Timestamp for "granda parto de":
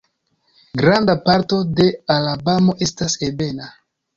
0.81-1.87